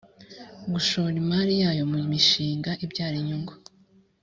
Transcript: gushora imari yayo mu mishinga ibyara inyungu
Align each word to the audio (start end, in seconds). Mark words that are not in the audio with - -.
gushora 0.71 1.15
imari 1.23 1.53
yayo 1.63 1.83
mu 1.91 1.97
mishinga 2.11 2.71
ibyara 2.85 3.15
inyungu 3.21 3.53